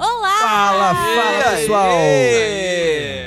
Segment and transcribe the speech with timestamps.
[0.00, 0.38] Olá!
[0.40, 1.90] Fala, fala, pessoal!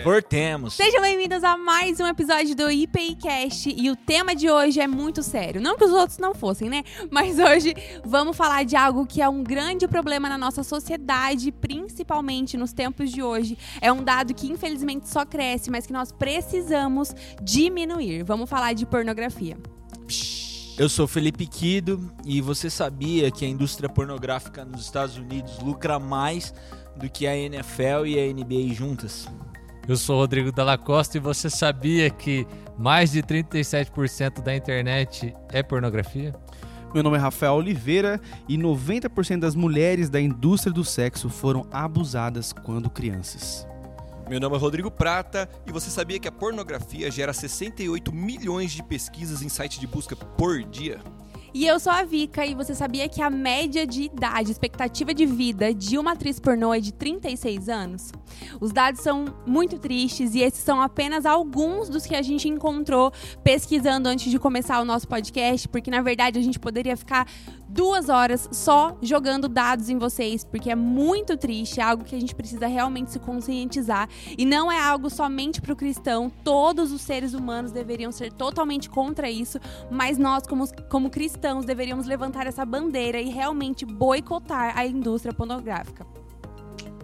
[0.03, 0.73] Voltemos.
[0.73, 5.21] Sejam bem-vindos a mais um episódio do IPIcast e o tema de hoje é muito
[5.21, 5.61] sério.
[5.61, 6.83] Não que os outros não fossem, né?
[7.11, 12.57] Mas hoje vamos falar de algo que é um grande problema na nossa sociedade, principalmente
[12.57, 13.55] nos tempos de hoje.
[13.79, 18.23] É um dado que infelizmente só cresce, mas que nós precisamos diminuir.
[18.23, 19.59] Vamos falar de pornografia.
[20.75, 25.99] Eu sou Felipe Quido e você sabia que a indústria pornográfica nos Estados Unidos lucra
[25.99, 26.51] mais
[26.95, 29.27] do que a NFL e a NBA juntas?
[29.87, 35.61] Eu sou Rodrigo Dalla Costa e você sabia que mais de 37% da internet é
[35.61, 36.33] pornografia?
[36.91, 38.19] Meu nome é Rafael Oliveira
[38.49, 43.67] e 90% das mulheres da indústria do sexo foram abusadas quando crianças.
[44.33, 48.81] Meu nome é Rodrigo Prata e você sabia que a pornografia gera 68 milhões de
[48.81, 50.99] pesquisas em site de busca por dia?
[51.55, 55.23] E eu sou a Vika e você sabia que a média de idade, expectativa de
[55.23, 58.11] vida de uma atriz pornô é de 36 anos?
[58.59, 63.13] Os dados são muito tristes e esses são apenas alguns dos que a gente encontrou
[63.43, 67.27] pesquisando antes de começar o nosso podcast, porque na verdade a gente poderia ficar
[67.69, 72.19] duas horas só jogando dados em vocês, porque é muito triste, é algo que a
[72.19, 76.31] gente precisa realmente se conscientizar e não é algo somente para o cristão.
[76.43, 79.59] Todos os seres humanos deveriam ser totalmente contra isso,
[79.91, 86.05] mas nós como, como cristãos deveríamos levantar essa bandeira e realmente boicotar a indústria pornográfica.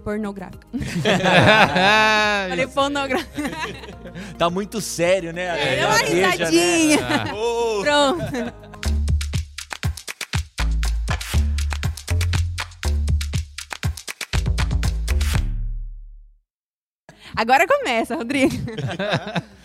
[0.01, 0.65] Pornográfica.
[2.49, 3.51] Falei pornográfica.
[4.37, 5.43] Tá muito sério, né?
[5.43, 6.05] É, deu A uma né?
[6.05, 6.99] risadinha.
[7.35, 7.81] Oh!
[7.81, 8.69] Pronto.
[17.35, 18.55] Agora começa, Rodrigo.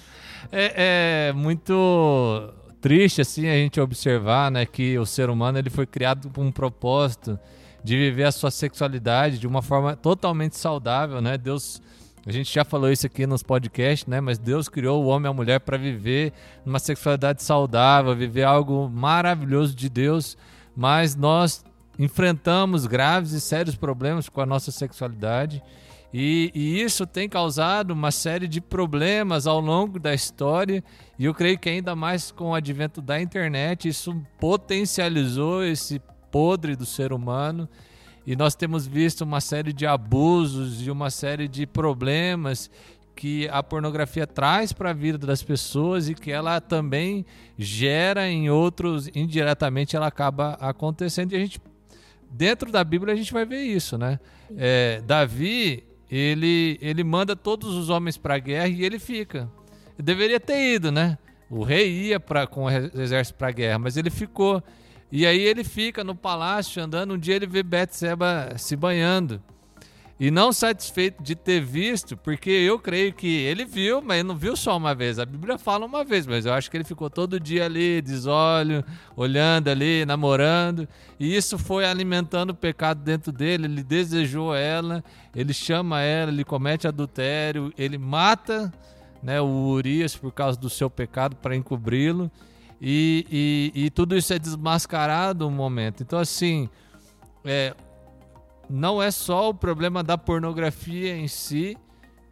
[0.56, 2.54] É, é muito
[2.84, 6.52] triste assim a gente observar, né, que o ser humano ele foi criado com um
[6.52, 7.38] propósito
[7.82, 11.38] de viver a sua sexualidade de uma forma totalmente saudável, né?
[11.38, 11.80] Deus
[12.26, 14.20] a gente já falou isso aqui nos podcasts, né?
[14.20, 18.86] Mas Deus criou o homem e a mulher para viver uma sexualidade saudável, viver algo
[18.90, 20.36] maravilhoso de Deus,
[20.76, 21.64] mas nós
[21.98, 25.62] enfrentamos graves e sérios problemas com a nossa sexualidade.
[26.16, 30.84] E, e, isso tem causado uma série de problemas ao longo da história,
[31.18, 36.76] e eu creio que ainda mais com o advento da internet, isso potencializou esse podre
[36.76, 37.68] do ser humano.
[38.24, 42.70] E nós temos visto uma série de abusos e uma série de problemas
[43.16, 47.26] que a pornografia traz para a vida das pessoas e que ela também
[47.58, 51.32] gera em outros, indiretamente ela acaba acontecendo.
[51.32, 51.60] E a gente,
[52.30, 54.20] dentro da Bíblia, a gente vai ver isso, né?
[54.56, 59.50] É, Davi, ele, ele manda todos os homens para a guerra e ele fica.
[59.98, 61.18] Ele deveria ter ido, né?
[61.50, 64.62] O rei ia pra, com o exército para a guerra, mas ele ficou.
[65.10, 67.14] E aí ele fica no palácio andando.
[67.14, 69.42] Um dia ele vê Betseba se banhando.
[70.18, 74.56] E não satisfeito de ter visto, porque eu creio que ele viu, mas não viu
[74.56, 75.18] só uma vez.
[75.18, 78.84] A Bíblia fala uma vez, mas eu acho que ele ficou todo dia ali, desolho,
[79.16, 80.88] olhando ali, namorando.
[81.18, 83.64] E isso foi alimentando o pecado dentro dele.
[83.64, 85.02] Ele desejou ela,
[85.34, 88.72] ele chama ela, ele comete adultério, ele mata
[89.20, 92.30] né, o Urias por causa do seu pecado para encobri-lo.
[92.80, 96.02] E, e, e, tudo isso é desmascarado um momento.
[96.02, 96.68] Então, assim,
[97.44, 97.74] é,
[98.68, 101.76] não é só o problema da pornografia em si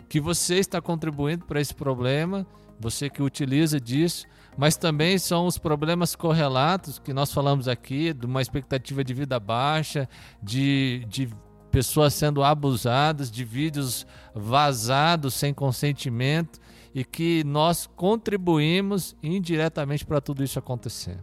[0.09, 2.47] que você está contribuindo para esse problema,
[2.79, 4.27] você que utiliza disso,
[4.57, 9.41] mas também são os problemas correlatos que nós falamos aqui, de uma expectativa de vida
[9.41, 10.07] baixa,
[10.43, 11.31] de, de
[11.71, 16.61] pessoas sendo abusadas, de vídeos vazados sem consentimento
[16.95, 21.19] e que nós contribuímos indiretamente para tudo isso acontecer.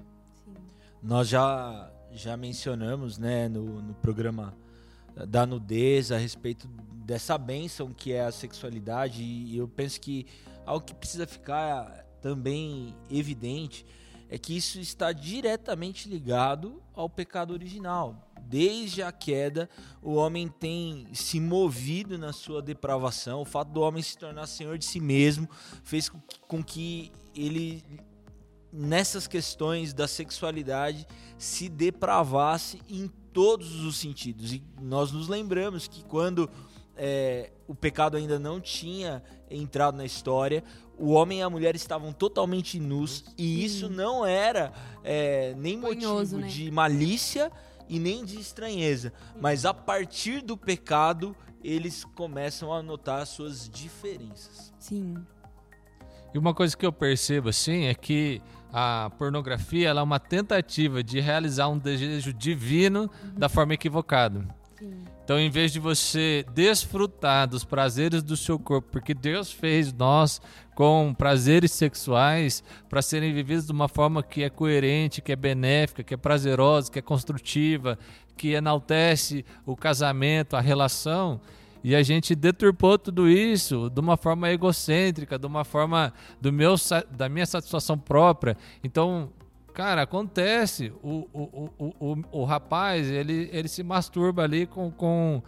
[1.01, 4.55] Nós já, já mencionamos né, no, no programa
[5.27, 6.67] da nudez a respeito
[7.05, 10.27] dessa bênção que é a sexualidade e eu penso que
[10.65, 13.85] algo que precisa ficar também evidente
[14.29, 18.31] é que isso está diretamente ligado ao pecado original.
[18.39, 19.67] Desde a queda,
[20.01, 23.41] o homem tem se movido na sua depravação.
[23.41, 25.49] O fato do homem se tornar senhor de si mesmo
[25.83, 26.11] fez
[26.47, 27.83] com que ele,
[28.71, 31.07] nessas questões da sexualidade,
[31.37, 34.53] se depravasse em todos os sentidos.
[34.53, 36.49] E nós nos lembramos que quando
[36.95, 40.63] é, o pecado ainda não tinha entrado na história,
[40.97, 44.73] o homem e a mulher estavam totalmente nus e isso não era
[45.03, 46.47] é, nem motivo né?
[46.47, 47.49] de malícia
[47.87, 53.69] e nem de estranheza, mas a partir do pecado eles começam a notar as suas
[53.69, 54.73] diferenças.
[54.77, 55.15] Sim.
[56.33, 58.41] E uma coisa que eu percebo assim é que
[58.71, 64.45] a pornografia é uma tentativa de realizar um desejo divino da forma equivocada.
[65.23, 70.41] Então, em vez de você desfrutar dos prazeres do seu corpo, porque Deus fez nós
[70.73, 76.03] com prazeres sexuais para serem vividos de uma forma que é coerente, que é benéfica,
[76.03, 77.99] que é prazerosa, que é construtiva,
[78.35, 81.39] que enaltece o casamento, a relação,
[81.83, 86.75] e a gente deturpou tudo isso de uma forma egocêntrica, de uma forma do meu,
[87.11, 88.57] da minha satisfação própria.
[88.83, 89.29] Então,
[89.79, 90.91] Cara, acontece.
[91.01, 95.41] O, o, o, o, o rapaz, ele, ele se masturba ali com, com,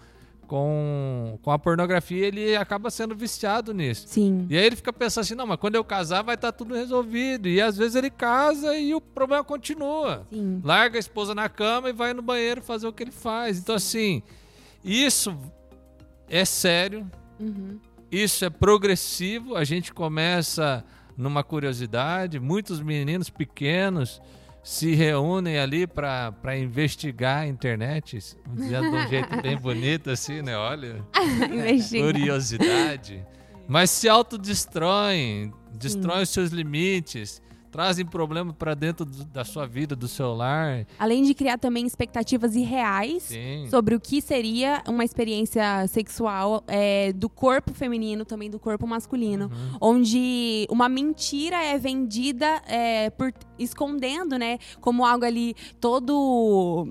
[0.47, 4.07] com, com a pornografia ele acaba sendo viciado nisso.
[4.07, 4.47] Sim.
[4.49, 6.73] E aí ele fica pensando assim, não, mas quando eu casar vai estar tá tudo
[6.73, 7.49] resolvido.
[7.49, 10.25] E às vezes ele casa e o problema continua.
[10.31, 10.61] Sim.
[10.63, 13.59] Larga a esposa na cama e vai no banheiro fazer o que ele faz.
[13.59, 14.23] Então, assim,
[14.83, 15.37] isso
[16.31, 17.05] é sério.
[17.37, 17.77] Uhum.
[18.09, 19.55] Isso é progressivo.
[19.55, 20.83] A gente começa
[21.17, 22.39] numa curiosidade.
[22.39, 24.21] Muitos meninos pequenos
[24.63, 30.55] se reúnem ali para investigar a internet, de um jeito bem bonito assim, né?
[30.55, 31.03] Olha,
[31.89, 33.25] curiosidade.
[33.67, 37.41] Mas se autodestroem, destroem os seus limites,
[37.71, 40.85] trazem problema para dentro do, da sua vida, do seu lar.
[40.99, 43.67] Além de criar também expectativas irreais Sim.
[43.69, 49.45] sobre o que seria uma experiência sexual é, do corpo feminino, também do corpo masculino,
[49.51, 49.77] Uhum.
[49.79, 56.87] onde uma mentira é vendida é, por escondendo, né, como algo ali todo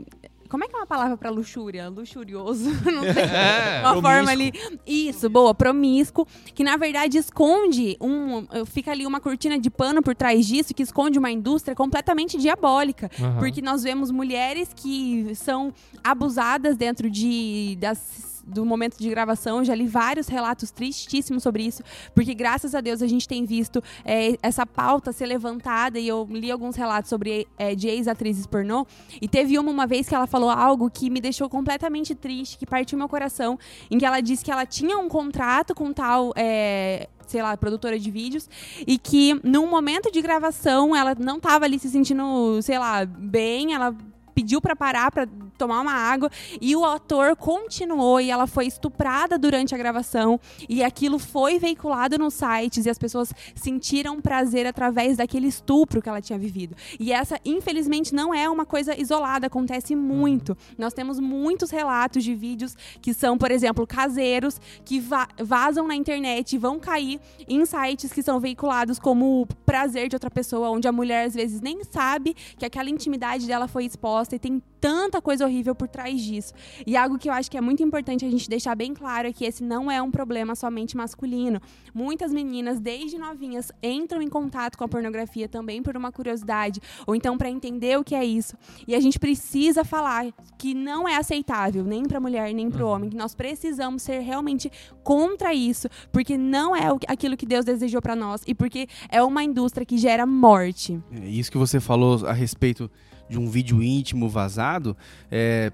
[0.50, 1.88] como é que é uma palavra pra luxúria?
[1.88, 2.68] Luxurioso?
[2.84, 3.24] Não sei.
[3.30, 4.02] É, uma promíscuo.
[4.02, 4.52] forma ali.
[4.86, 6.26] Isso, boa, promíscuo.
[6.54, 8.46] Que na verdade esconde um.
[8.66, 13.10] Fica ali uma cortina de pano por trás disso, que esconde uma indústria completamente diabólica.
[13.18, 13.38] Aham.
[13.38, 17.76] Porque nós vemos mulheres que são abusadas dentro de.
[17.80, 17.98] Das,
[18.46, 21.82] do momento de gravação, já li vários relatos tristíssimos sobre isso,
[22.14, 26.26] porque graças a Deus a gente tem visto é, essa pauta ser levantada e eu
[26.30, 28.86] li alguns relatos sobre é, de ex-atrizes pornô
[29.20, 32.66] e teve uma uma vez que ela falou algo que me deixou completamente triste, que
[32.66, 33.58] partiu meu coração,
[33.90, 37.98] em que ela disse que ela tinha um contrato com tal é, sei lá, produtora
[37.98, 38.48] de vídeos,
[38.86, 43.72] e que num momento de gravação ela não estava ali se sentindo, sei lá, bem,
[43.72, 43.96] ela
[44.34, 45.28] pediu para parar para
[45.60, 46.30] tomar uma água
[46.60, 52.16] e o ator continuou e ela foi estuprada durante a gravação e aquilo foi veiculado
[52.18, 56.74] nos sites e as pessoas sentiram prazer através daquele estupro que ela tinha vivido.
[56.98, 60.56] E essa, infelizmente, não é uma coisa isolada, acontece muito.
[60.78, 65.94] Nós temos muitos relatos de vídeos que são, por exemplo, caseiros que va- vazam na
[65.94, 70.70] internet e vão cair em sites que são veiculados como o prazer de outra pessoa,
[70.70, 74.62] onde a mulher às vezes nem sabe que aquela intimidade dela foi exposta e tem
[74.80, 76.52] tanta coisa horrível por trás disso.
[76.86, 79.32] E algo que eu acho que é muito importante a gente deixar bem claro é
[79.32, 81.60] que esse não é um problema somente masculino.
[81.92, 87.14] Muitas meninas, desde novinhas, entram em contato com a pornografia também por uma curiosidade, ou
[87.14, 88.56] então para entender o que é isso.
[88.88, 92.88] E a gente precisa falar que não é aceitável, nem para mulher, nem para o
[92.88, 94.70] homem, que nós precisamos ser realmente
[95.02, 99.22] contra isso, porque não é o- aquilo que Deus desejou para nós e porque é
[99.22, 100.98] uma indústria que gera morte.
[101.12, 102.90] É, Isso que você falou a respeito
[103.30, 104.96] de um vídeo íntimo vazado,
[105.30, 105.72] é,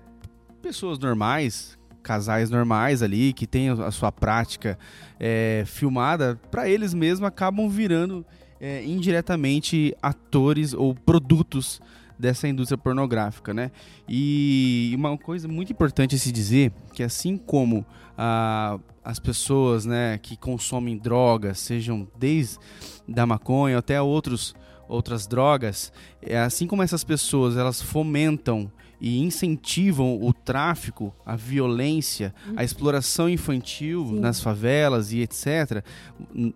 [0.61, 4.79] pessoas normais, casais normais ali, que têm a sua prática
[5.19, 8.25] é, filmada, para eles mesmos acabam virando
[8.61, 11.81] é, indiretamente atores ou produtos
[12.19, 13.71] dessa indústria pornográfica, né?
[14.09, 17.85] E uma coisa muito importante a se dizer que assim como
[18.17, 22.59] ah, as pessoas, né, que consomem drogas, sejam desde
[23.07, 24.55] da maconha até outros
[24.89, 32.35] outras drogas, é assim como essas pessoas elas fomentam e incentivam o tráfico, a violência,
[32.57, 34.21] a exploração infantil Sim.
[34.21, 35.85] nas favelas e etc.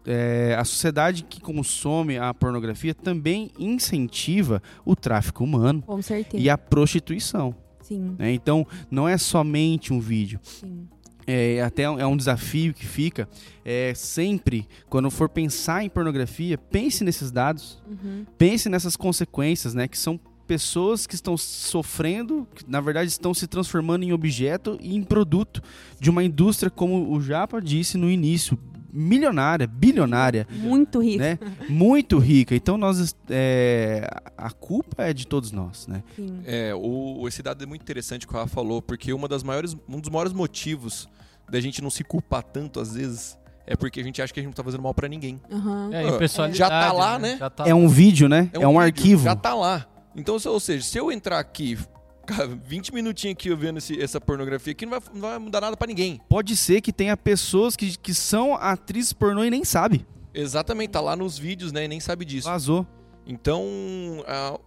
[0.07, 5.85] é, a sociedade que consome a pornografia também incentiva o tráfico humano
[6.35, 7.55] e a prostituição.
[7.83, 8.33] Sim, né?
[8.33, 10.41] Então, não é somente um vídeo.
[10.43, 10.89] sim.
[11.31, 13.29] É, até é um desafio que fica.
[13.65, 18.25] É, sempre, quando for pensar em pornografia, pense nesses dados, Uhum.
[18.39, 19.87] pense nessas consequências, né?
[19.87, 24.97] Que são pessoas que estão sofrendo, que na verdade estão se transformando em objeto e
[24.97, 25.63] em produto
[26.01, 28.59] de uma indústria, como o Japa disse no início,
[28.93, 31.19] milionária, bilionária, Muito rico.
[31.19, 31.39] né?
[31.69, 32.55] Muito rica.
[32.55, 36.03] Então nós, é, a culpa é de todos nós, né?
[36.17, 36.41] Sim.
[36.45, 39.77] É, o, esse dado é muito interessante que o Rafa falou, porque uma das maiores,
[39.89, 41.09] um dos maiores motivos
[41.51, 44.43] da gente não se culpar tanto às vezes é porque a gente acha que a
[44.43, 45.41] gente não tá fazendo mal pra ninguém.
[45.51, 45.91] Aham.
[45.93, 47.37] É, impessoalidade, já tá lá, né?
[47.39, 48.51] Já tá É um vídeo, né?
[48.53, 49.25] É um, vídeo, arquivo.
[49.25, 49.87] Já tá lá.
[50.17, 51.79] Então, ou seja, se eu entrar aqui,
[52.27, 55.61] cara, 20 minutinhos aqui eu vendo esse- essa pornografia aqui, não vai, não vai mudar
[55.61, 56.21] nada pra ninguém.
[56.29, 60.07] Pode ser que tenha pessoas que, que são atrizes pornô e nem sabe.
[60.33, 61.85] Exatamente, tá lá nos vídeos, né?
[61.85, 62.49] E nem sabe disso.
[62.49, 62.87] Vazou.
[63.27, 63.65] Então,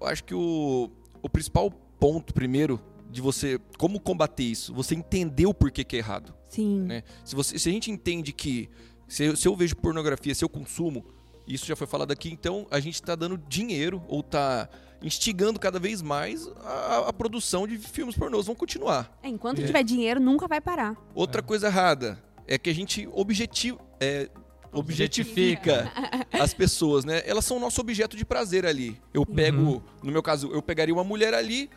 [0.02, 0.90] eu acho que o,
[1.22, 2.80] o principal ponto, primeiro,
[3.10, 3.60] de você.
[3.78, 4.74] Como combater isso?
[4.74, 6.34] Você entender o porquê que é errado.
[6.50, 6.82] Sim.
[6.82, 7.04] Né?
[7.24, 8.70] Se, você, se a gente entende que.
[9.08, 11.06] Se eu, se eu vejo pornografia, se eu consumo,
[11.48, 14.68] isso já foi falado aqui, então a gente está dando dinheiro ou está
[15.04, 18.46] instigando cada vez mais a, a produção de filmes pornôs.
[18.48, 19.12] Vão continuar.
[19.22, 19.66] É, enquanto É.
[19.66, 20.96] tiver dinheiro, nunca vai parar.
[21.14, 22.18] Outra coisa errada
[22.48, 24.30] é que a gente objetivo, é,
[24.72, 25.92] objetifica
[26.32, 27.22] as pessoas, né?
[27.26, 29.00] Elas são o nosso objeto de prazer ali.
[29.14, 31.70] Eu pego, no meu caso, eu pegaria uma mulher ali,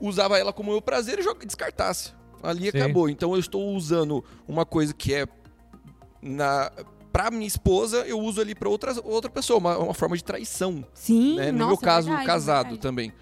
[0.00, 2.12] usava ela como meu prazer e joga- descartasse.
[2.42, 2.78] Ali Sim.
[2.78, 3.08] acabou.
[3.08, 5.26] Então eu estou usando uma coisa que é
[6.20, 6.70] na
[7.12, 10.84] pra minha esposa, eu uso ali pra outra, outra pessoa, uma, uma forma de traição.
[10.94, 11.52] Sim, né?
[11.52, 12.80] No nossa, meu caso, verdade, casado verdade.
[12.82, 13.12] também.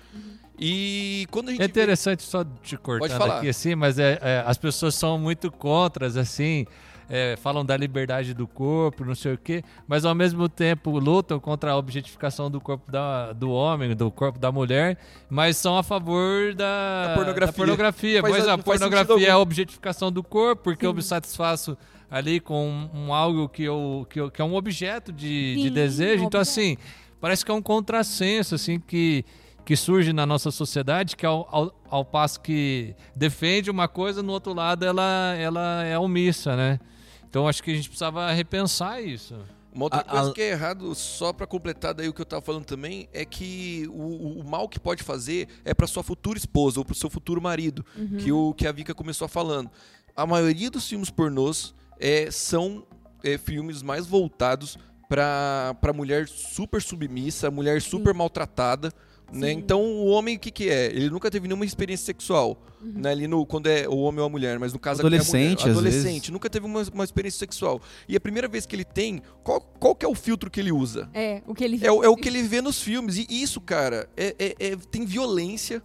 [0.59, 4.45] E quando a gente É vê- interessante, só te cortando aqui assim, mas é, é,
[4.47, 6.67] as pessoas são muito contras, assim,
[7.09, 11.41] é, falam da liberdade do corpo, não sei o quê, mas ao mesmo tempo lutam
[11.41, 14.99] contra a objetificação do corpo da, do homem, do corpo da mulher,
[15.31, 17.55] mas são a favor da, Da pornografia.
[17.57, 18.21] pornografia.
[18.21, 21.03] Faz- Mas a não faz sentido pornografia é a objetificação do corpo, porque eu me
[21.03, 21.77] satisfaço
[22.11, 25.63] ali com um, um algo que, eu, que, eu- que é um objeto de, de
[25.69, 26.25] Sim, desejo.
[26.25, 26.61] um Então, objeto.
[26.61, 26.77] assim,
[27.21, 29.25] parece que é um contrassenso, assim, que,
[29.65, 34.33] que surge na nossa sociedade, que ao, ao, ao passo que defende uma coisa, no
[34.33, 36.81] outro lado ela, ela é omissa, né?
[37.29, 39.37] Então, acho que a gente precisava repensar isso.
[39.73, 42.27] Uma outra A- coisa a- que é errado, só pra completar daí o que eu
[42.27, 46.03] tava falando também, é que o, o- o mal que pode fazer é pra sua
[46.03, 47.87] futura esposa ou pro seu futuro marido,
[48.19, 49.71] que, o, que a Vika começou falando.
[50.17, 52.85] A maioria dos filmes pornôs é, são
[53.23, 54.79] é, filmes mais voltados
[55.09, 58.93] pra, pra mulher super submissa, mulher super maltratada.
[59.33, 59.51] Né?
[59.51, 59.59] Sim.
[59.59, 60.87] Então o homem o que, que é?
[60.87, 62.61] Ele nunca teve nenhuma experiência sexual.
[62.83, 63.11] Né?
[63.11, 65.23] Ali no, quando é o homem ou a mulher, mas no caso aqui é a
[65.23, 65.23] mulher.
[65.31, 66.29] Adolescente, às adolescente, vezes.
[66.31, 67.81] nunca teve uma, uma experiência sexual.
[68.09, 70.73] E a primeira vez que ele tem, qual, qual que é o filtro que ele
[70.73, 71.09] usa?
[71.15, 73.19] É, o que ele É, o- é o que ele vê nos filmes.
[73.19, 75.81] E isso, cara, é, é- é- tem violência,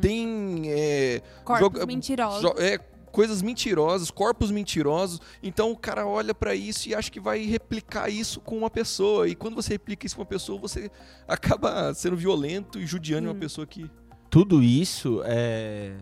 [0.00, 0.62] tem.
[0.66, 2.42] é, Corpos joga- mentirosos.
[2.42, 2.78] jo- é,
[3.10, 5.20] coisas mentirosas, corpos mentirosos.
[5.42, 9.28] Então o cara olha pra isso e acha que vai replicar isso com uma pessoa.
[9.28, 10.90] E quando você replica isso com uma pessoa, você
[11.28, 13.90] acaba sendo violento e judiando uma pessoa que.
[14.28, 15.96] Tudo isso é.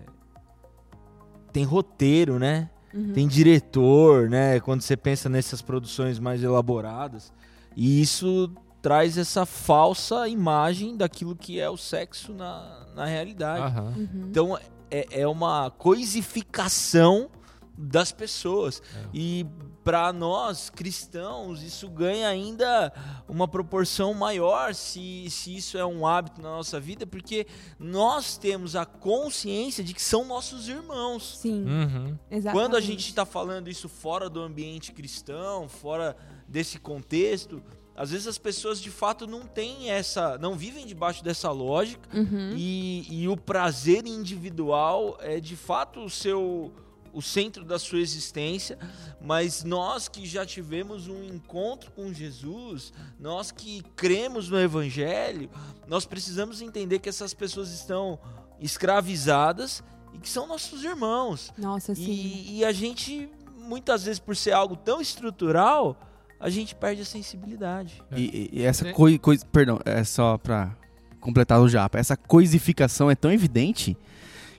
[1.52, 2.70] Tem roteiro, né?
[2.92, 3.12] Uhum.
[3.12, 4.60] Tem diretor, né?
[4.60, 7.32] Quando você pensa nessas produções mais elaboradas.
[7.76, 13.80] E isso traz essa falsa imagem daquilo que é o sexo na, na realidade.
[13.80, 14.26] Uhum.
[14.28, 14.58] Então
[14.90, 17.30] é, é uma coisificação
[17.76, 18.82] das pessoas.
[19.14, 19.46] E
[19.84, 22.92] para nós cristãos, isso ganha ainda
[23.28, 27.46] uma proporção maior se, se isso é um hábito na nossa vida, porque
[27.78, 31.38] nós temos a consciência de que são nossos irmãos.
[31.38, 32.18] Sim, Uhum.
[32.30, 32.52] exatamente.
[32.52, 36.16] Quando a gente está falando isso fora do ambiente cristão, fora
[36.48, 37.62] desse contexto,
[37.98, 42.52] às vezes as pessoas de fato não têm essa, não vivem debaixo dessa lógica Uhum.
[42.56, 46.72] e, e o prazer individual é de fato o seu
[47.10, 48.78] o centro da sua existência,
[49.20, 55.50] mas nós que já tivemos um encontro com Jesus, nós que cremos no evangelho,
[55.88, 58.18] nós precisamos entender que essas pessoas estão
[58.60, 61.52] escravizadas e que são nossos irmãos.
[61.58, 62.02] Nossa, sim.
[62.04, 65.98] E, e a gente, muitas vezes, por ser algo tão estrutural,
[66.40, 68.02] a gente perde a sensibilidade.
[68.16, 68.92] E, e essa É.
[68.92, 70.76] coi, coi- perdão, é só pra
[71.20, 71.98] completar o japa.
[71.98, 73.96] Essa coisificação é tão evidente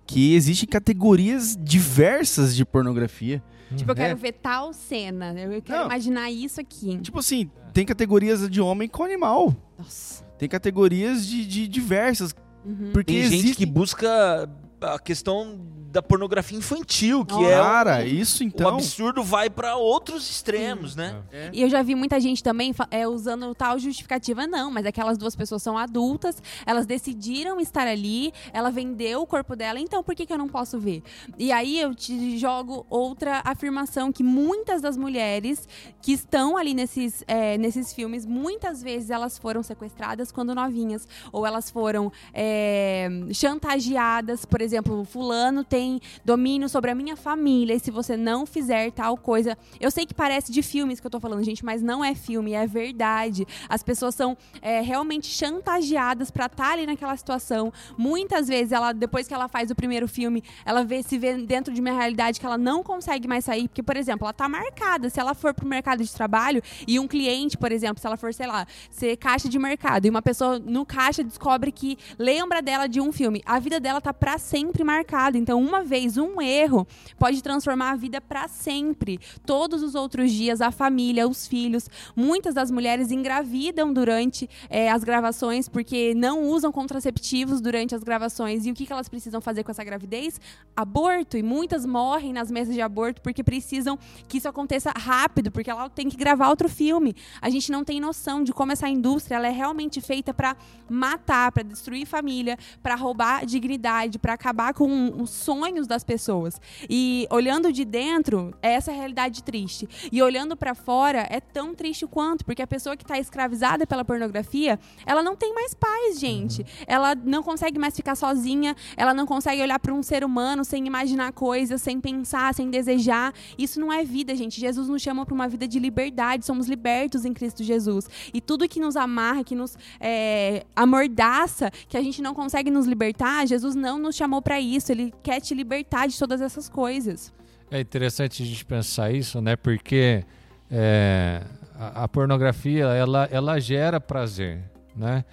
[0.05, 3.41] que existem categorias diversas de pornografia.
[3.75, 4.15] Tipo, eu quero É.
[4.15, 5.31] ver tal cena.
[5.39, 5.85] Eu eu quero Não.
[5.85, 6.97] imaginar isso aqui.
[6.99, 9.55] Tipo assim, tem categorias de homem com animal.
[9.77, 10.23] Nossa.
[10.39, 12.33] Tem categorias de, de diversas.
[12.65, 12.89] Uhum.
[12.91, 14.49] Porque Tem existe gente que busca
[14.81, 15.59] a questão
[15.91, 18.75] da pornografia infantil, que é Cara, um, isso o então.
[18.75, 21.21] absurdo vai para outros extremos, né?
[21.51, 25.35] E eu já vi muita gente também é, usando tal justificativa, não, mas aquelas duas
[25.35, 30.25] pessoas são adultas, elas decidiram estar ali, ela vendeu o corpo dela, então por que,
[30.25, 31.01] que eu não posso ver?
[31.37, 35.67] E aí eu te jogo outra afirmação que muitas das mulheres
[36.01, 41.47] que estão ali nesses, é, nesses filmes, muitas vezes elas foram sequestradas quando novinhas, ou
[41.47, 44.68] elas foram é, chantageadas, por exemplo,
[45.05, 49.57] fulano tem domínio sobre a minha família, e se você não fizer tal coisa.
[49.79, 52.53] Eu sei que parece de filmes que eu tô falando, gente, mas não é filme,
[52.53, 53.45] é verdade.
[53.67, 57.71] As pessoas são é, realmente chantageadas pra estar ali naquela situação.
[57.97, 61.73] Muitas vezes, ela, depois que ela faz o primeiro filme, ela vê, se vê dentro
[61.73, 65.09] de uma realidade que ela não consegue mais sair, porque, por exemplo, ela tá marcada.
[65.09, 68.33] Se ela for pro mercado de trabalho e um cliente, por exemplo, se ela for,
[68.33, 72.87] sei lá, ser caixa de mercado e uma pessoa no caixa descobre que lembra dela
[72.87, 75.37] de um filme, a vida dela tá pra sempre sempre marcado.
[75.37, 76.85] Então, uma vez, um erro
[77.17, 79.17] pode transformar a vida para sempre.
[79.45, 81.89] Todos os outros dias, a família, os filhos.
[82.15, 88.65] Muitas das mulheres engravidam durante é, as gravações porque não usam contraceptivos durante as gravações.
[88.65, 90.39] E o que, que elas precisam fazer com essa gravidez?
[90.75, 91.37] Aborto.
[91.37, 93.97] E muitas morrem nas mesas de aborto porque precisam
[94.27, 97.15] que isso aconteça rápido, porque ela tem que gravar outro filme.
[97.41, 100.57] A gente não tem noção de como essa indústria ela é realmente feita para
[100.89, 106.59] matar, para destruir família, para roubar dignidade, para acabar com os sonhos das pessoas.
[106.89, 109.87] E olhando de dentro, é essa realidade triste.
[110.11, 114.03] E olhando para fora, é tão triste quanto, porque a pessoa que está escravizada pela
[114.03, 116.61] pornografia, ela não tem mais paz, gente.
[116.61, 116.67] Uhum.
[116.87, 120.85] Ela não consegue mais ficar sozinha, ela não consegue olhar para um ser humano sem
[120.87, 123.33] imaginar coisas, sem pensar, sem desejar.
[123.57, 124.59] Isso não é vida, gente.
[124.59, 128.09] Jesus nos chama para uma vida de liberdade, somos libertos em Cristo Jesus.
[128.33, 132.87] E tudo que nos amarra, que nos é, amordaça, que a gente não consegue nos
[132.87, 134.91] libertar, Jesus não nos chamou para isso.
[134.91, 137.33] Ele quer te libertar de todas essas coisas.
[137.71, 139.55] É interessante a gente pensar isso, né?
[139.55, 140.23] Porque
[140.71, 141.41] é,
[141.75, 144.59] a, a, pornografia ela, ela gera prazer,
[144.95, 145.23] né?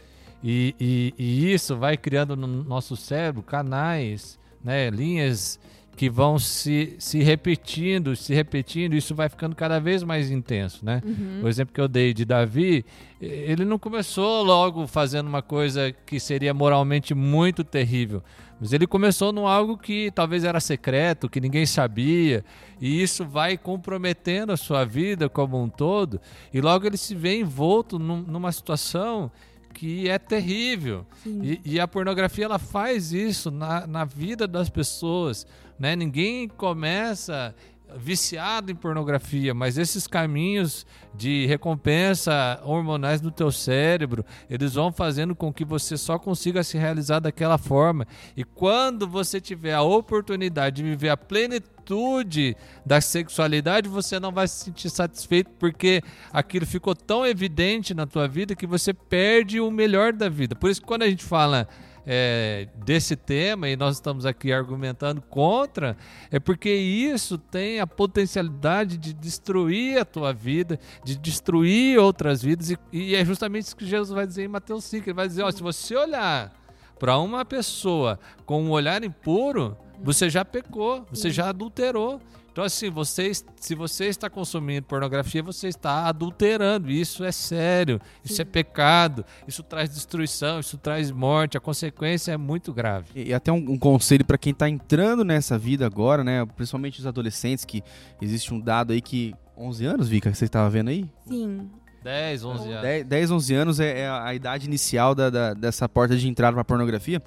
[0.42, 4.90] E, e, e, isso vai criando no nosso cérebro canais, né?
[4.90, 5.58] Linhas
[5.96, 11.00] que vão se, se repetindo, se repetindo, isso vai ficando cada vez mais intenso, né?
[11.02, 11.40] Uhum.
[11.42, 12.84] O exemplo que eu dei de Davi,
[13.18, 18.22] ele não começou logo fazendo uma coisa que seria moralmente muito terrível,
[18.60, 22.44] mas ele começou num algo que talvez era secreto, que ninguém sabia,
[22.78, 26.20] e isso vai comprometendo a sua vida como um todo,
[26.52, 29.30] e logo ele se vê envolto num, numa situação
[29.76, 31.04] que é terrível.
[31.26, 35.46] E, e, a pornografia ela faz isso na, na vida das pessoas.
[35.78, 35.94] Né?
[35.94, 37.54] Ninguém começa
[37.94, 45.34] viciado em pornografia, mas esses caminhos de recompensa hormonais no teu cérebro, eles vão fazendo
[45.34, 48.06] com que você só consiga se realizar daquela forma.
[48.36, 54.48] E quando você tiver a oportunidade de viver a plenitude da sexualidade, você não vai
[54.48, 56.02] se sentir satisfeito porque
[56.32, 60.54] aquilo ficou tão evidente na tua vida que você perde o melhor da vida.
[60.54, 61.68] Por isso que quando a gente fala
[62.06, 65.96] é, desse tema e nós estamos aqui argumentando contra,
[66.30, 72.70] é porque isso tem a potencialidade de destruir a tua vida, de destruir outras vidas,
[72.70, 75.08] e, e é justamente isso que Jesus vai dizer em Mateus 5.
[75.08, 76.52] Ele vai dizer: ó, se você olhar
[76.98, 82.20] para uma pessoa com um olhar impuro, você já pecou, você já adulterou.
[82.56, 86.90] Então, assim, você, se você está consumindo pornografia, você está adulterando.
[86.90, 91.58] Isso é sério, isso é pecado, isso traz destruição, isso traz morte.
[91.58, 93.08] A consequência é muito grave.
[93.14, 96.46] E, e até um, um conselho para quem está entrando nessa vida agora, né?
[96.46, 97.82] Principalmente os adolescentes, que
[98.22, 101.06] existe um dado aí que 11 anos, Vika, que você estava vendo aí?
[101.28, 101.68] Sim.
[102.02, 102.82] 10, 11 anos.
[102.82, 106.54] 10, 10 11 anos é, é a idade inicial da, da, dessa porta de entrada
[106.54, 107.20] para pornografia.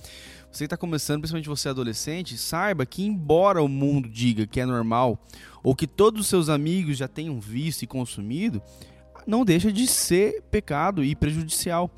[0.52, 4.66] Você que está começando, principalmente você adolescente, saiba que embora o mundo diga que é
[4.66, 5.24] normal
[5.62, 8.62] ou que todos os seus amigos já tenham visto e consumido,
[9.28, 11.92] não deixa de ser pecado e prejudicial.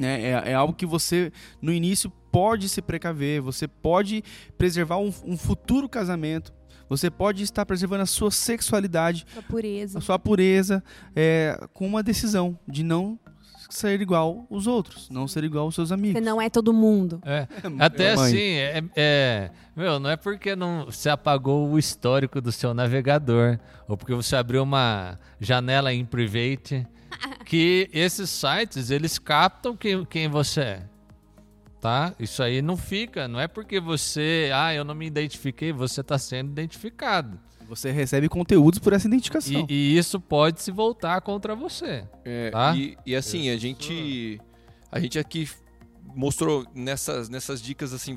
[0.00, 4.22] É, é, é algo que você, no início, pode se precaver, você pode
[4.56, 6.52] preservar um, um futuro casamento,
[6.88, 9.98] você pode estar preservando a sua sexualidade, a, pureza.
[9.98, 10.82] a sua pureza,
[11.14, 13.18] é, com uma decisão de não
[13.68, 16.20] ser igual os outros, não ser igual os seus amigos.
[16.20, 17.20] Você não é todo mundo.
[17.24, 17.46] É.
[17.78, 22.72] Até assim, é, é, meu, não é porque não você apagou o histórico do seu
[22.72, 26.86] navegador ou porque você abriu uma janela em private
[27.44, 30.82] que esses sites eles captam quem, quem você é.
[31.80, 32.14] Tá?
[32.18, 36.18] Isso aí não fica, não é porque você, ah, eu não me identifiquei, você está
[36.18, 37.38] sendo identificado.
[37.68, 39.66] Você recebe conteúdos por essa identificação.
[39.68, 42.04] E, e isso pode se voltar contra você.
[42.24, 42.74] É, tá?
[42.76, 44.40] e, e assim, a gente.
[44.90, 45.48] A gente aqui
[46.14, 48.16] mostrou nessas, nessas dicas, assim,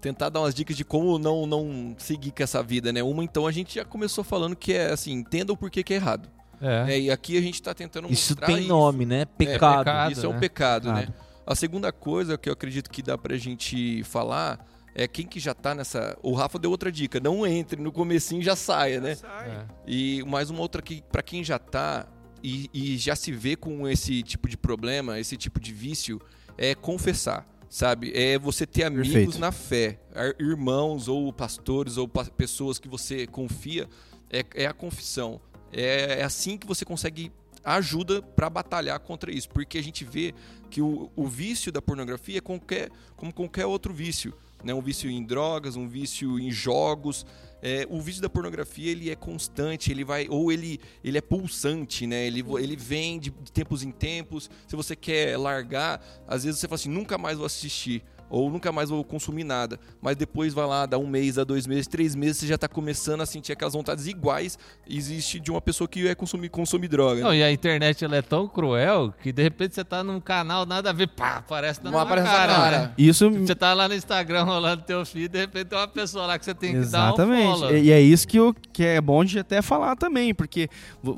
[0.00, 3.02] tentar dar umas dicas de como não, não seguir com essa vida, né?
[3.02, 5.96] Uma, então, a gente já começou falando que é assim, entenda o porquê que é
[5.96, 6.28] errado.
[6.60, 6.94] É.
[6.94, 8.46] é e aqui a gente está tentando isso mostrar.
[8.46, 9.24] Tem nome, né?
[9.24, 9.80] Pecado.
[9.80, 10.26] É, pecado isso né?
[10.26, 10.40] é um né?
[10.40, 11.08] pecado, né?
[11.46, 15.54] A segunda coisa que eu acredito que dá pra gente falar é quem que já
[15.54, 16.16] tá nessa.
[16.22, 19.14] O Rafa deu outra dica, não entre no comecinho já saia, né?
[19.14, 19.48] Sai.
[19.48, 19.66] É.
[19.86, 22.06] E mais uma outra que para quem já tá
[22.42, 26.20] e, e já se vê com esse tipo de problema, esse tipo de vício,
[26.56, 28.12] é confessar sabe?
[28.14, 29.38] É você ter amigos Perfeito.
[29.38, 30.00] na fé,
[30.40, 33.88] irmãos ou pastores ou pessoas que você confia,
[34.28, 35.40] é, é a confissão.
[35.72, 37.30] É, é, assim que você consegue
[37.62, 40.34] ajuda para batalhar contra isso, porque a gente vê
[40.68, 44.74] que o, o vício da pornografia é qualquer, como qualquer outro vício né?
[44.74, 47.26] um vício em drogas, um vício em jogos.
[47.62, 52.06] É, o vício da pornografia ele é constante, ele vai ou ele, ele é pulsante,
[52.06, 52.26] né?
[52.26, 54.50] Ele, ele vem de, tempos em tempos.
[54.66, 58.02] Se você quer largar, às vezes você fala assim, nunca mais vou assistir.
[58.30, 59.78] Ou nunca mais vou consumir nada.
[60.00, 62.68] Mas depois vai lá, dá um mês, dá dois meses, três meses, você já tá
[62.68, 67.20] começando a sentir aquelas vontades iguais existe de uma pessoa que é consumir, consumir droga.
[67.20, 70.64] Não, e a internet ela é tão cruel que de repente você tá num canal,
[70.64, 72.54] nada a ver, pá, aparece na Não aparece cara.
[72.54, 72.78] cara.
[72.78, 72.94] né?
[72.96, 76.38] Isso Você tá lá no Instagram rolando teu feed, de repente tem uma pessoa lá
[76.38, 77.42] que você tem que Exatamente.
[77.42, 77.76] dar um follow.
[77.76, 80.68] E, e é isso que, eu, que é bom de até falar também, porque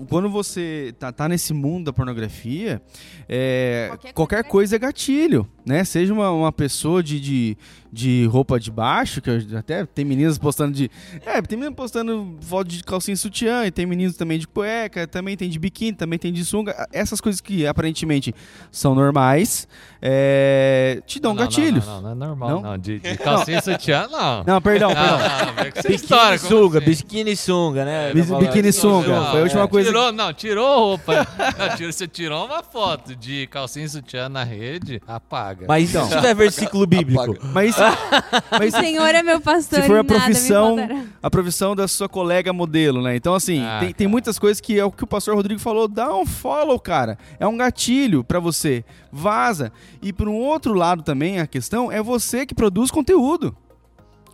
[0.08, 2.82] quando você tá, tá nesse mundo da pornografia,
[3.28, 5.84] é, Qualquer qualquer, coisa coisa é gatilho, né?
[5.84, 7.56] Seja uma, uma pessoa de, de,
[7.92, 10.90] de roupa de baixo, que eu- até tem meninas postando de.
[11.26, 15.06] É, tem meninas postando foto de calcinha e sutiã, e tem meninos também de cueca,
[15.06, 16.86] também tem de biquíni, também tem de sunga.
[16.92, 18.34] Essas coisas que aparentemente
[18.70, 19.66] são normais,
[20.00, 21.86] é, te dão Não, não, gatilhos.
[21.86, 22.62] Não, não, não, é normal, Não?
[22.62, 22.78] não.
[22.78, 24.44] De, de calcinha e sutiã, não.
[24.44, 25.18] Não, perdão, perdão.
[25.18, 26.86] Não, não, Biquíni história, sunga, assim?
[26.88, 28.12] biquíni sunga, né?
[28.12, 29.08] Bis- Tá biquíni sunga.
[29.08, 31.14] Não, Foi a última é, coisa Tirou, não, tirou roupa.
[31.58, 35.66] Não, tirou- você tirou uma foto de calcinha e sutiã na rede, apaga.
[35.68, 36.08] Mas Então.
[36.08, 37.36] se tiver versículo bíblico.
[37.52, 37.76] Mas,
[38.58, 39.80] mas O Senhor é meu pastor.
[39.80, 40.76] se for a profissão,
[41.22, 43.16] a profissão da sua colega modelo, né?
[43.16, 45.88] Então, assim, Ah, tem, tem muitas coisas que é o que o pastor Rodrigo falou.
[45.88, 47.18] Dá um follow, cara.
[47.38, 48.84] É um gatilho pra você.
[49.10, 49.72] Vaza.
[50.00, 53.56] E por um outro lado também, a questão é você que produz conteúdo.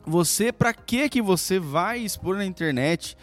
[0.06, 3.16] Você, pra que que você vai expor na internet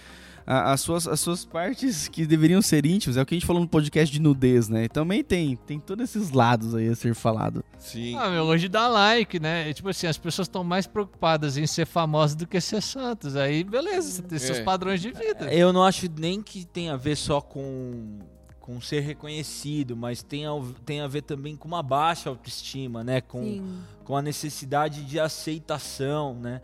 [0.47, 3.17] a- as suas, as suas partes que deveriam ser íntimas?
[3.17, 4.87] É o que a gente falou no podcast de nudez, né?
[4.87, 7.63] Também tem, tem todos esses lados aí a ser falado.
[7.79, 8.15] Sim.
[8.17, 9.69] Ah, meu, hoje dá like, né?
[9.69, 13.35] E, tipo assim, as pessoas estão mais preocupadas em ser famosas do que ser santos.
[13.35, 14.63] Aí, beleza, você tem seus É.
[14.63, 15.51] padrões de vida.
[15.53, 18.19] Eu não acho nem que tem a ver só com,
[18.59, 20.51] com ser reconhecido, mas tem a,
[20.85, 23.21] tem a ver também com uma baixa autoestima, né?
[23.21, 23.79] Com, Sim.
[24.03, 26.61] com a necessidade de aceitação, né?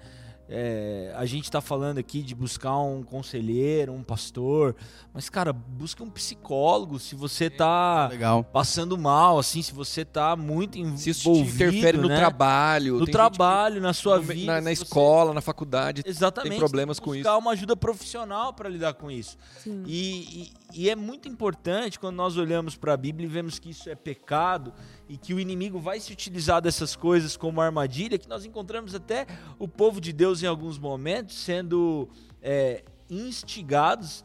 [0.54, 4.76] É, a gente tá falando aqui de buscar um conselheiro, um pastor,
[5.14, 8.44] mas cara, busca um psicólogo se você tá Legal.
[8.44, 12.18] passando mal, assim, se você tá muito envolvido, Se isso te interfere no né?
[12.18, 12.96] trabalho.
[13.00, 15.40] no tem gente trabalho, na que- sua no- vida, na, na se você- escola, na
[15.42, 16.04] faculdade.
[16.06, 16.50] Exatamente.
[16.52, 19.38] tem problemas com buscar uma ajuda profissional para lidar com isso.
[19.64, 19.84] Sim.
[19.88, 23.70] E, e- e é muito importante quando nós olhamos para a Bíblia e vemos que
[23.70, 24.74] isso é pecado
[25.12, 29.28] e que o inimigo vai se utilizar dessas coisas como armadilha, que nós encontramos até
[29.60, 32.08] o povo de Deus em alguns momentos sendo
[32.42, 34.24] é, instigados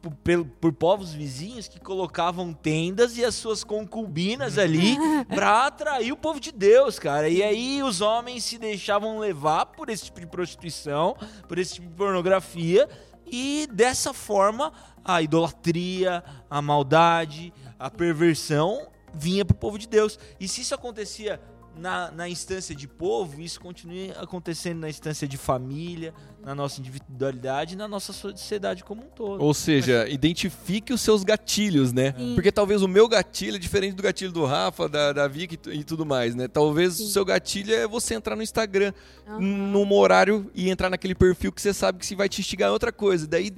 [0.00, 4.96] por, pel- por povos vizinhos que colocavam tendas e as suas concubinas ali
[5.28, 7.28] para atrair o povo de Deus, cara.
[7.28, 11.16] E aí os homens se deixavam levar por esse tipo de prostituição,
[11.48, 12.88] por esse tipo de pornografia
[13.26, 14.72] e dessa forma
[15.04, 18.86] a idolatria, a maldade, a perversão
[19.18, 20.18] vinha pro povo de Deus.
[20.38, 21.40] E se isso acontecia
[21.76, 26.12] na, na instância de povo, isso continua acontecendo na instância de família,
[26.48, 29.44] na nossa individualidade e na nossa sociedade como um todo.
[29.44, 32.14] Ou seja, identifique os seus gatilhos, né?
[32.16, 32.34] Sim.
[32.34, 35.56] Porque talvez o meu gatilho é diferente do gatilho do Rafa, da, da Vicky e
[35.58, 36.48] tu- tudo mais, né?
[36.48, 37.04] Talvez Sim.
[37.04, 38.92] o seu gatilho é você entrar no Instagram
[39.28, 39.40] Aham.
[39.40, 42.72] num horário e entrar naquele perfil que você sabe que se vai te instigar em
[42.72, 43.26] outra coisa.
[43.26, 43.52] Daí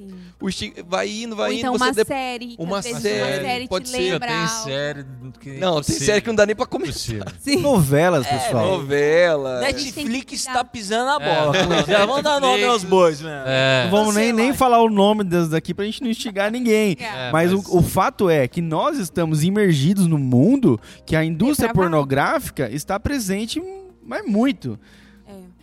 [0.86, 2.56] vai indo, vai Ou indo, então você uma de- série.
[2.58, 3.00] uma série, uma
[3.40, 3.98] série pode te ser.
[4.12, 5.04] Lembra tem série
[5.40, 7.24] que Não, tem série que não dá nem pra começar.
[7.60, 8.66] Novelas, É, pessoal.
[8.78, 9.60] Novela.
[9.60, 10.58] Net- gente tem que Netflix cuidar.
[10.58, 11.66] tá pisando na É, bola.
[11.66, 13.42] não, Já vamos dar nome Netflix- aos bois, né?
[13.46, 13.84] É.
[13.84, 16.96] Não vamos nem, nem falar o nome das daqui pra gente não instigar ninguém.
[17.00, 17.30] É.
[17.32, 21.68] mas mas- O, o fato é que nós estamos imergidos no mundo que a indústria
[21.68, 21.92] Depravado.
[21.92, 23.62] pornográfica está presente,
[24.04, 24.78] mas muito.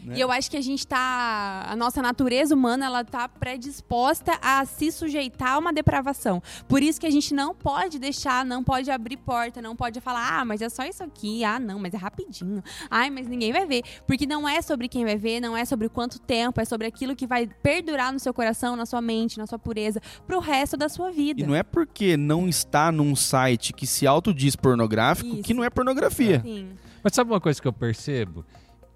[0.08, 0.18] Né?
[0.18, 1.66] E eu acho que a gente tá.
[1.68, 6.42] A nossa natureza humana, ela tá predisposta a se sujeitar a uma depravação.
[6.66, 10.40] Por isso que a gente não pode deixar, não pode abrir porta, não pode falar,
[10.40, 12.64] ah, mas é só isso aqui, ah, não, mas é rapidinho.
[12.90, 13.84] Ai, mas ninguém vai ver.
[14.08, 17.14] Porque não é sobre quem vai ver, não é sobre quanto tempo, é sobre aquilo
[17.14, 20.88] que vai perdurar no seu coração, na sua mente, na sua pureza, pro resto da
[20.88, 21.42] sua vida.
[21.42, 25.44] E não é porque não está num site que se autodiz pornográfico Isso.
[25.44, 26.42] que não é pornografia.
[26.42, 26.70] Sim.
[27.04, 28.46] Mas sabe uma coisa que eu percebo?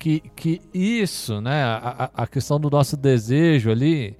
[0.01, 1.63] Que, que isso, né?
[1.63, 4.17] A, a- questão do nosso desejo ali.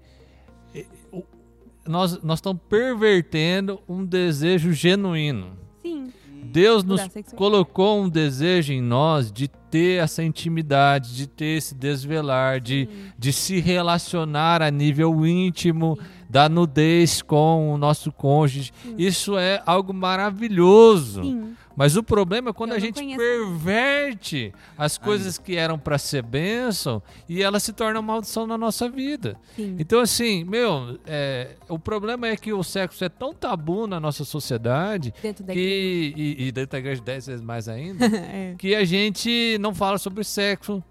[1.87, 5.57] Nós, nós estamos pervertendo um desejo genuíno.
[5.81, 6.13] Sim.
[6.43, 7.01] Deus nos
[7.35, 13.33] colocou um desejo em nós de ter essa intimidade, de ter esse desvelar, de, de
[13.33, 15.97] se relacionar a nível íntimo,
[16.29, 18.71] da nudez com o nosso cônjuge.
[18.97, 21.23] Isso é algo maravilhoso.
[21.23, 21.55] Sim.
[21.81, 23.17] Mas o problema é quando Eu a gente conheço.
[23.17, 28.87] perverte as coisas que eram para ser bênção e elas se tornam maldição na nossa
[28.87, 29.35] vida.
[29.55, 29.77] Sim.
[29.79, 34.23] Então, assim, meu, é, o problema é que o sexo é tão tabu na nossa
[34.23, 38.53] sociedade Dentro da que, e, e dentro da igreja dez vezes mais ainda, É.
[38.59, 40.83] que a gente não fala sobre sexo.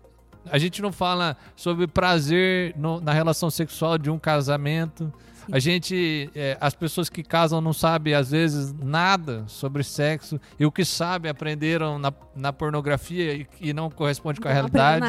[0.50, 5.12] A gente não fala sobre prazer no- na relação sexual de um casamento.
[5.52, 10.64] A gente, é, as pessoas que casam não sabem às vezes nada sobre sexo e
[10.66, 15.06] o que sabem aprenderam na, na pornografia e, e não corresponde com a Não realidade.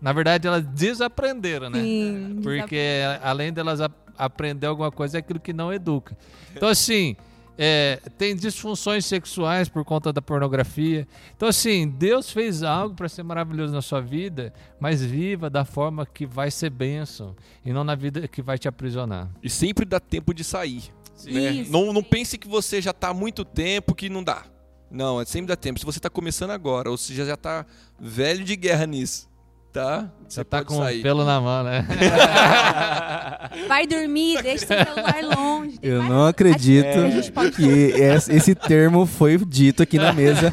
[0.00, 1.80] Na verdade, elas desaprenderam, né?
[1.80, 6.16] Sim, Porque além delas a- aprender alguma coisa, é aquilo que não educa.
[6.54, 7.16] Então, assim,
[7.56, 11.06] é, tem disfunções sexuais por conta da pornografia.
[11.36, 16.06] Então, assim, Deus fez algo para ser maravilhoso na sua vida, mas viva da forma
[16.06, 19.30] que vai ser bênção e não na vida que vai te aprisionar.
[19.42, 20.84] E sempre dá tempo de sair.
[21.26, 21.66] né?
[21.68, 24.44] Não, não pense que você já tá há muito tempo que não dá.
[24.90, 25.78] Não, é sempre dá tempo.
[25.78, 27.64] Se você tá começando agora, ou seja, já tá
[27.98, 29.28] velho de guerra nisso,
[29.72, 30.08] tá?
[30.28, 31.00] Você tá com sair.
[31.00, 31.86] o pelo na mão, né?
[33.68, 35.78] Vai dormir, deixa seu celular longe.
[35.82, 37.64] Eu várias não acredito atitudes que
[38.00, 40.50] esse, termo foi dito aqui na mesa.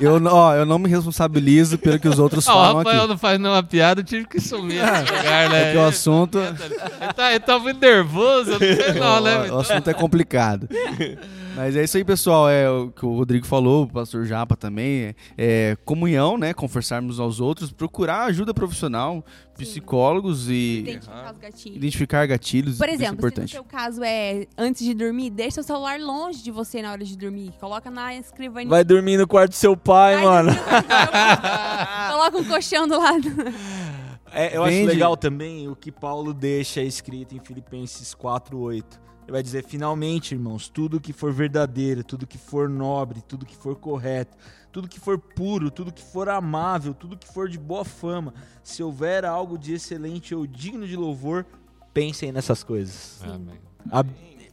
[0.00, 2.98] Eu, não- ó, eu não me responsabilizo pelo que os outros Ah, o falam Rafael
[3.00, 3.08] aqui.
[3.08, 5.68] não faz nenhuma piada, eu tive que sumir nesse lugar, né?
[5.68, 9.50] É que o assunto, Ele tá, ele tá muito nervoso, eu não sei não, né?
[9.50, 10.68] o, o assunto é complicado.
[11.54, 12.48] Mas é isso aí, pessoal.
[12.48, 15.14] É o que o Rodrigo falou, o pastor Japa também.
[15.36, 16.54] É, comunhão, né?
[16.54, 19.24] Conversarmos aos outros, procurar ajuda profissional,
[19.56, 21.76] psicólogos e Identificar os gatilhos.
[21.76, 22.78] identificar gatilhos.
[22.78, 23.52] Por é exemplo, se no importante.
[23.52, 27.16] seu caso é antes de dormir, deixa seu celular longe de você na hora de
[27.16, 27.52] dormir.
[27.60, 28.70] Coloca na escrivaninha.
[28.70, 30.50] Vai dormir no quarto do seu pai, Ai, mano.
[32.10, 33.28] Coloca um colchão do lado.
[34.34, 34.86] É, eu acho Vende.
[34.86, 38.82] legal também o que Paulo deixa escrito em Filipenses 4:8.
[39.24, 43.54] Ele vai dizer: "Finalmente, irmãos, tudo que for verdadeiro, tudo que for nobre, tudo que
[43.54, 44.34] for correto,
[44.72, 48.32] tudo que for puro, tudo que for amável, tudo que for de boa fama,
[48.64, 51.44] se houver algo de excelente ou digno de louvor,
[51.92, 53.20] pensem nessas coisas.
[53.22, 53.60] Amém.
[53.90, 54.04] A-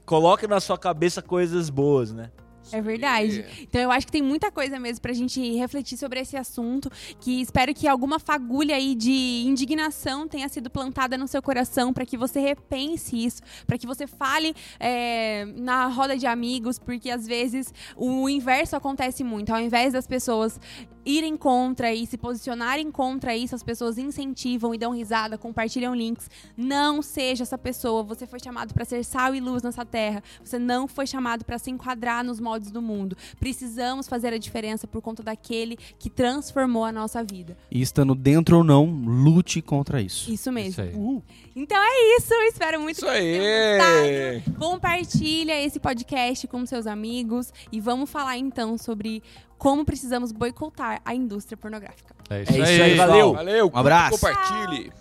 [0.06, 2.32] Coloque na sua cabeça coisas boas, né?
[2.72, 3.46] É verdade.
[3.62, 6.90] Então eu acho que tem muita coisa mesmo pra gente refletir sobre esse assunto.
[7.20, 12.06] Que espero que alguma fagulha aí de indignação tenha sido plantada no seu coração para
[12.06, 17.26] que você repense isso, para que você fale é, na roda de amigos, porque às
[17.26, 19.52] vezes o inverso acontece muito.
[19.52, 20.60] Ao invés das pessoas
[21.06, 26.30] irem contra e se posicionarem contra isso, as pessoas incentivam e dão risada, compartilham links.
[26.56, 28.04] Não seja essa pessoa.
[28.04, 30.22] Você foi chamado para ser sal e luz nessa terra.
[30.44, 33.16] Você não foi chamado para se enquadrar nos moldes do mundo.
[33.40, 37.58] Precisamos fazer a diferença por conta daquele que transformou a nossa vida.
[37.72, 40.32] E estando dentro ou não, lute contra isso.
[40.32, 40.70] Isso mesmo.
[40.72, 41.24] Isso aí.
[41.56, 42.34] Então é isso.
[42.50, 43.40] Espero muito Isso que vocês aí.
[43.40, 44.60] tenham gostado.
[44.60, 49.22] Compartilha esse podcast com seus amigos e vamos falar então sobre
[49.58, 52.16] como precisamos boicotar a indústria pornográfica.
[52.30, 52.96] É É isso aí, aí.
[52.96, 53.34] valeu.
[53.34, 53.72] Valeu.
[53.74, 54.12] Um abraço.
[54.20, 54.92] Compartilhe.